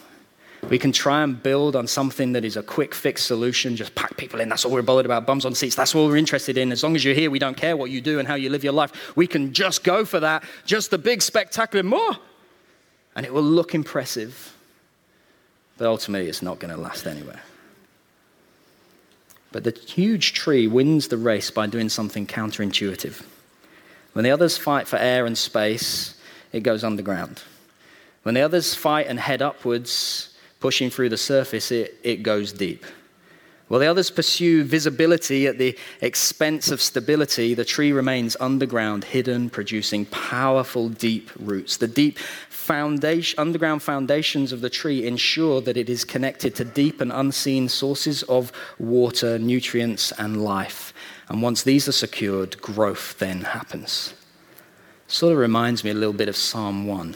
[0.69, 4.17] We can try and build on something that is a quick fix solution, just pack
[4.17, 4.49] people in.
[4.49, 5.25] That's all we're bothered about.
[5.25, 5.77] Bums on seats.
[5.77, 6.73] That's all we're interested in.
[6.73, 8.65] As long as you're here, we don't care what you do and how you live
[8.65, 9.17] your life.
[9.17, 12.17] We can just go for that, just the big, spectacular more.
[13.19, 14.55] And it will look impressive,
[15.77, 17.43] but ultimately it's not going to last anywhere.
[19.51, 23.25] But the huge tree wins the race by doing something counterintuitive.
[24.13, 26.17] When the others fight for air and space,
[26.53, 27.43] it goes underground.
[28.23, 32.85] When the others fight and head upwards, pushing through the surface, it, it goes deep.
[33.69, 39.51] While the others pursue visibility at the expense of stability, the tree remains underground, hidden,
[39.51, 41.77] producing powerful, deep roots.
[41.77, 47.03] The deep foundation, underground foundations of the tree ensure that it is connected to deep
[47.03, 50.95] and unseen sources of water, nutrients, and life.
[51.29, 54.15] And once these are secured, growth then happens.
[55.09, 57.15] Sort of reminds me a little bit of Psalm 1.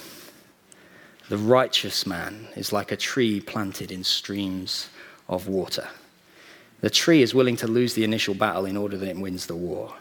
[1.31, 4.91] The righteous man is like a tree planted in streams
[5.31, 5.89] of water.
[6.83, 9.57] The tree is willing to lose the initial battle in order that it wins the
[9.57, 9.95] war.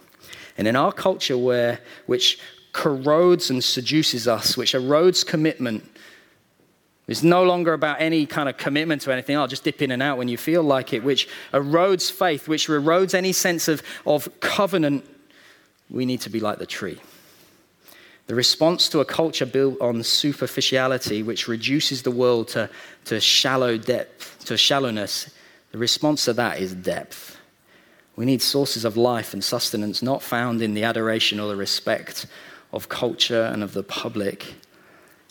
[0.57, 2.39] And in our culture, where, which
[2.73, 5.87] corrodes and seduces us, which erodes commitment,
[7.07, 9.37] it's no longer about any kind of commitment to anything.
[9.37, 12.67] I'll just dip in and out when you feel like it, which erodes faith, which
[12.67, 15.05] erodes any sense of, of covenant.
[15.89, 16.99] We need to be like the tree.
[18.27, 22.69] The response to a culture built on superficiality, which reduces the world to,
[23.05, 25.29] to shallow depth, to shallowness,
[25.71, 27.37] the response to that is depth.
[28.15, 32.25] We need sources of life and sustenance not found in the adoration or the respect
[32.73, 34.53] of culture and of the public.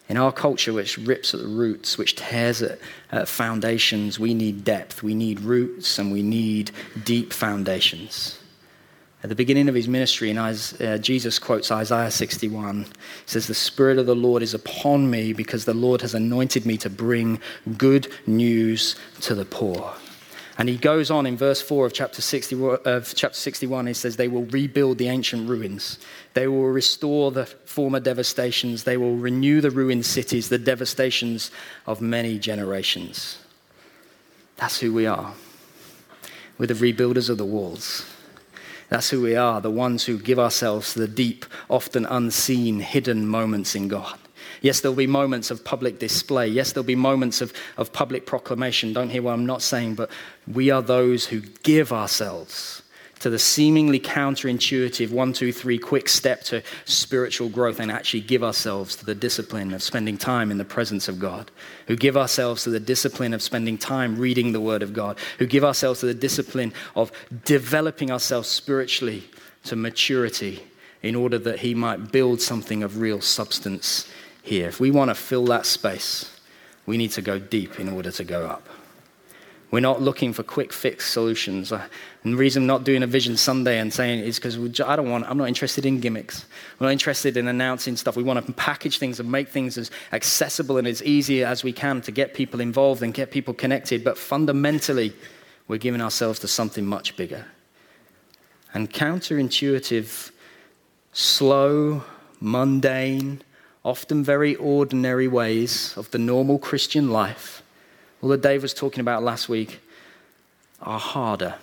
[0.09, 2.79] In our culture, which rips at the roots, which tears at,
[3.13, 6.73] at foundations, we need depth, we need roots, and we need
[7.05, 8.41] deep foundations.
[9.23, 12.85] At the beginning of his ministry, in Isaiah, uh, Jesus quotes Isaiah 61.
[12.85, 12.91] He
[13.27, 16.79] says, The Spirit of the Lord is upon me because the Lord has anointed me
[16.79, 17.39] to bring
[17.77, 19.93] good news to the poor.
[20.61, 24.17] And he goes on in verse 4 of chapter, 60, of chapter 61, he says,
[24.17, 25.99] They will rebuild the ancient ruins.
[26.35, 28.85] They will restore the former devastations.
[28.85, 31.51] They will renew the ruined cities, the devastations
[31.87, 33.39] of many generations.
[34.57, 35.33] That's who we are.
[36.59, 38.05] We're the rebuilders of the walls.
[38.91, 43.27] That's who we are, the ones who give ourselves to the deep, often unseen, hidden
[43.27, 44.20] moments in God.
[44.61, 46.49] Yes, there'll be moments of public display.
[46.49, 48.93] Yes, there'll be moments of, of public proclamation.
[48.93, 50.11] Don't hear what I'm not saying, but
[50.47, 52.83] we are those who give ourselves
[53.21, 58.43] to the seemingly counterintuitive one, two, three quick step to spiritual growth and actually give
[58.43, 61.51] ourselves to the discipline of spending time in the presence of God,
[61.87, 65.47] who give ourselves to the discipline of spending time reading the Word of God, who
[65.47, 67.13] give ourselves to the discipline of
[67.45, 69.25] developing ourselves spiritually
[69.65, 70.63] to maturity
[71.03, 74.11] in order that He might build something of real substance
[74.43, 74.69] here.
[74.69, 76.41] If we want to fill that space,
[76.87, 78.69] we need to go deep in order to go up.
[79.71, 81.71] We're not looking for quick fix solutions.
[81.71, 81.87] Uh,
[82.25, 85.09] and the reason I'm not doing a Vision Sunday and saying is because I don't
[85.09, 86.47] want, I'm not interested in gimmicks.
[86.79, 88.17] We're not interested in announcing stuff.
[88.17, 91.73] We want to package things and make things as accessible and as easy as we
[91.73, 94.03] can to get people involved and get people connected.
[94.03, 95.13] But fundamentally,
[95.69, 97.47] we're giving ourselves to something much bigger.
[98.75, 100.33] And counterintuitive,
[101.13, 102.03] slow,
[102.41, 103.43] mundane,
[103.85, 107.63] often very ordinary ways of the normal Christian life,
[108.21, 109.81] all that Dave was talking about last week,
[110.83, 111.55] are harder.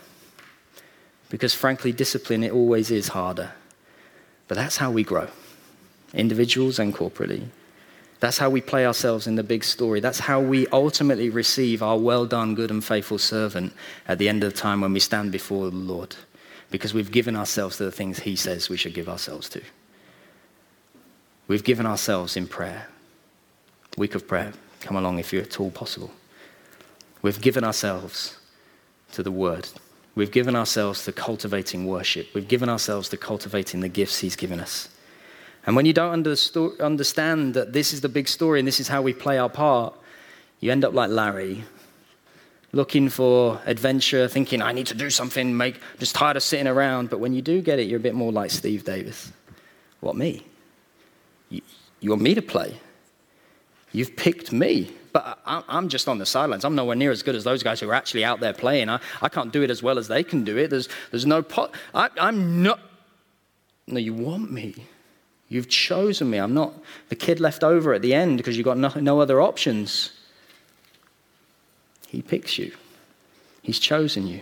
[1.30, 3.52] Because frankly, discipline, it always is harder.
[4.48, 5.28] But that's how we grow,
[6.14, 7.48] individuals and corporately.
[8.20, 10.00] That's how we play ourselves in the big story.
[10.00, 13.74] That's how we ultimately receive our well done, good and faithful servant
[14.08, 16.16] at the end of the time when we stand before the Lord.
[16.72, 19.62] Because we've given ourselves to the things He says we should give ourselves to.
[21.48, 22.88] We've given ourselves in prayer.
[23.98, 24.54] Week of prayer.
[24.82, 26.12] Come along if you're at all possible.
[27.22, 28.38] We've given ourselves
[29.14, 29.70] to the Word.
[30.16, 32.28] We've given ourselves to cultivating worship.
[32.34, 34.90] We've given ourselves to cultivating the gifts He's given us.
[35.66, 36.26] And when you don't
[36.80, 39.94] understand that this is the big story and this is how we play our part,
[40.60, 41.64] you end up like Larry,
[42.72, 47.10] looking for adventure, thinking, I need to do something, make, just tired of sitting around.
[47.10, 49.32] But when you do get it, you're a bit more like Steve Davis.
[50.00, 50.46] What, me?
[52.00, 52.80] You, want me to play?
[53.92, 54.92] You've picked me.
[55.14, 56.64] But I'm just on the sidelines.
[56.64, 58.88] I'm nowhere near as good as those guys who are actually out there playing.
[58.88, 60.70] I, I can't do it as well as they can do it.
[60.70, 61.74] There's, there's no pot.
[61.96, 62.80] I, I'm not.
[63.88, 64.76] No, you want me.
[65.50, 66.38] You've chosen me.
[66.38, 66.74] I'm not
[67.10, 70.12] the kid left over at the end because you've got no, no other options.
[72.08, 72.72] He picks you,
[73.62, 74.42] He's chosen you.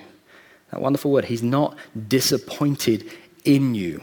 [0.71, 1.25] That wonderful word.
[1.25, 1.77] He's not
[2.07, 3.11] disappointed
[3.43, 4.01] in you.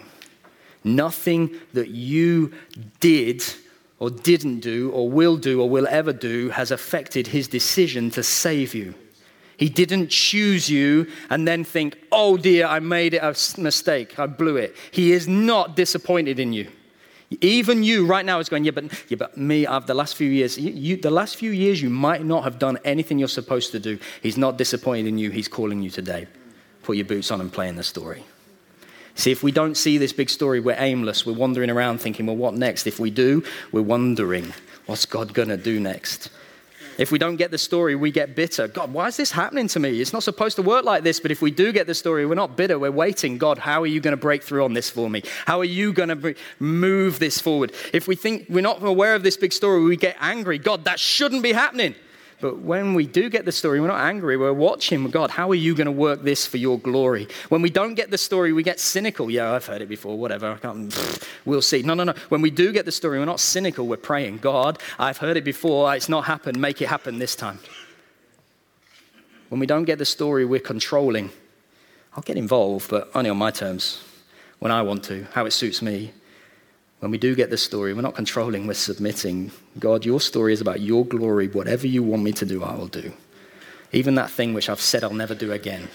[0.84, 2.52] Nothing that you
[3.00, 3.44] did
[3.98, 8.22] or didn't do or will do or will ever do has affected his decision to
[8.22, 8.94] save you.
[9.56, 14.56] He didn't choose you and then think, oh dear, I made a mistake, I blew
[14.56, 14.74] it.
[14.90, 16.68] He is not disappointed in you.
[17.40, 20.28] Even you right now is going, yeah, but, yeah, but me, I've the last few
[20.28, 23.70] years, you, you, the last few years, you might not have done anything you're supposed
[23.72, 23.98] to do.
[24.20, 26.26] He's not disappointed in you, he's calling you today.
[26.82, 28.24] Put your boots on and play in the story.
[29.14, 31.26] See, if we don't see this big story, we're aimless.
[31.26, 32.86] We're wandering around thinking, well, what next?
[32.86, 34.54] If we do, we're wondering,
[34.86, 36.30] what's God going to do next?
[36.98, 38.68] If we don't get the story, we get bitter.
[38.68, 40.00] God, why is this happening to me?
[40.00, 42.34] It's not supposed to work like this, but if we do get the story, we're
[42.34, 42.78] not bitter.
[42.78, 43.38] We're waiting.
[43.38, 45.22] God, how are you going to break through on this for me?
[45.46, 47.72] How are you going to move this forward?
[47.94, 50.58] If we think we're not aware of this big story, we get angry.
[50.58, 51.94] God, that shouldn't be happening.
[52.42, 54.36] But when we do get the story, we're not angry.
[54.36, 57.28] We're watching God, how are you going to work this for your glory?
[57.50, 59.30] When we don't get the story, we get cynical.
[59.30, 60.58] Yeah, I've heard it before, whatever.
[61.44, 61.82] We'll see.
[61.82, 62.14] No, no, no.
[62.28, 63.86] When we do get the story, we're not cynical.
[63.86, 65.94] We're praying, God, I've heard it before.
[65.94, 66.60] It's not happened.
[66.60, 67.58] Make it happen this time.
[69.48, 71.30] When we don't get the story, we're controlling.
[72.16, 74.02] I'll get involved, but only on my terms,
[74.58, 76.12] when I want to, how it suits me.
[77.02, 79.50] When we do get the story, we're not controlling, we're submitting.
[79.80, 81.48] God, your story is about your glory.
[81.48, 83.12] Whatever you want me to do, I will do.
[83.90, 85.88] Even that thing which I've said I'll never do again,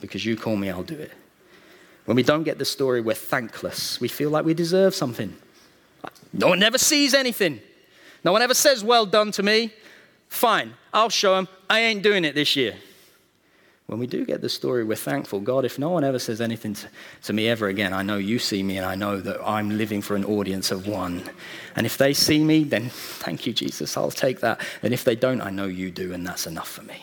[0.00, 1.12] because you call me, I'll do it.
[2.06, 4.00] When we don't get the story, we're thankless.
[4.00, 5.36] We feel like we deserve something.
[6.32, 7.60] No one ever sees anything.
[8.24, 9.74] No one ever says, Well done to me.
[10.30, 11.46] Fine, I'll show them.
[11.68, 12.74] I ain't doing it this year
[13.88, 15.40] when we do get the story, we're thankful.
[15.40, 16.88] God, if no one ever says anything to,
[17.22, 20.02] to, me ever again, I know you see me and I know that I'm living
[20.02, 21.22] for an audience of one.
[21.74, 24.60] And if they see me, then thank you, Jesus, I'll take that.
[24.82, 27.02] And if they don't, I know you do, and that's enough for me.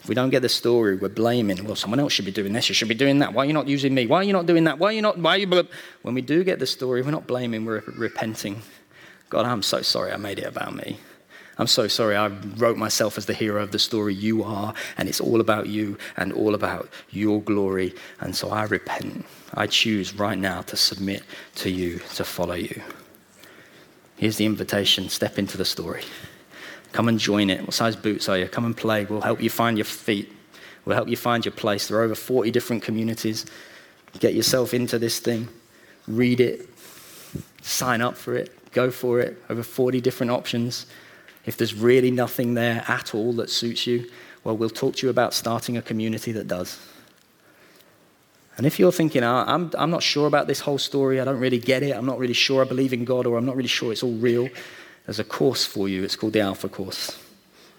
[0.00, 2.68] If we don't get the story, we're blaming, well, someone else should be doing this,
[2.68, 3.32] you should be doing that.
[3.32, 4.06] Why are you not using me?
[4.06, 4.78] Why are you not doing that?
[4.78, 5.68] Why are you not, why are you,
[6.02, 8.60] when we do get the story, we're not blaming, we're repenting.
[9.30, 10.98] God, I'm so sorry I made it about me.
[11.60, 12.16] I'm so sorry.
[12.16, 14.14] I wrote myself as the hero of the story.
[14.14, 17.94] You are, and it's all about you and all about your glory.
[18.18, 19.26] And so I repent.
[19.52, 21.22] I choose right now to submit
[21.56, 22.80] to you, to follow you.
[24.16, 26.02] Here's the invitation step into the story.
[26.92, 27.60] Come and join it.
[27.60, 28.48] What size boots are you?
[28.48, 29.04] Come and play.
[29.04, 30.32] We'll help you find your feet.
[30.86, 31.88] We'll help you find your place.
[31.88, 33.44] There are over 40 different communities.
[34.18, 35.46] Get yourself into this thing.
[36.08, 36.66] Read it.
[37.60, 38.72] Sign up for it.
[38.72, 39.36] Go for it.
[39.50, 40.86] Over 40 different options.
[41.50, 44.08] If there's really nothing there at all that suits you,
[44.44, 46.78] well, we'll talk to you about starting a community that does.
[48.56, 51.40] And if you're thinking, oh, I'm, I'm not sure about this whole story, I don't
[51.40, 53.68] really get it, I'm not really sure I believe in God, or I'm not really
[53.68, 54.48] sure it's all real,
[55.06, 56.04] there's a course for you.
[56.04, 57.18] It's called the Alpha Course.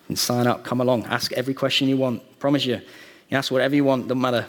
[0.09, 2.39] And sign up, come along, ask every question you want.
[2.39, 2.81] Promise you.
[3.29, 4.47] You ask whatever you want, doesn't matter.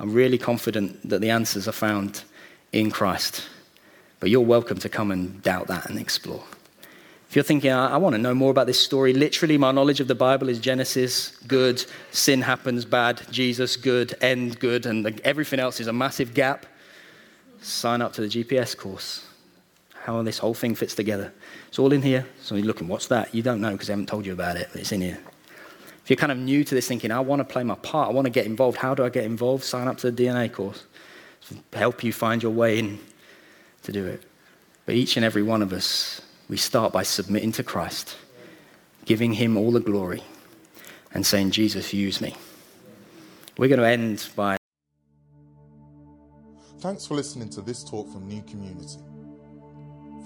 [0.00, 2.24] I'm really confident that the answers are found
[2.72, 3.46] in Christ.
[4.18, 6.42] But you're welcome to come and doubt that and explore.
[7.34, 9.98] If you're thinking, I, I want to know more about this story, literally, my knowledge
[9.98, 15.58] of the Bible is Genesis, good, sin happens, bad, Jesus, good, end, good, and everything
[15.58, 16.64] else is a massive gap.
[17.60, 19.26] Sign up to the GPS course.
[19.94, 21.34] How this whole thing fits together.
[21.66, 22.24] It's all in here.
[22.40, 23.34] So you're looking, what's that?
[23.34, 25.18] You don't know because I haven't told you about it, but it's in here.
[26.04, 28.12] If you're kind of new to this thinking, I want to play my part, I
[28.12, 29.64] want to get involved, how do I get involved?
[29.64, 30.84] Sign up to the DNA course.
[31.72, 33.00] Help you find your way in
[33.82, 34.22] to do it.
[34.86, 38.16] But each and every one of us we start by submitting to Christ,
[39.04, 40.22] giving Him all the glory,
[41.12, 42.34] and saying, Jesus, use me.
[43.56, 44.56] We're going to end by.
[46.80, 48.98] Thanks for listening to this talk from New Community.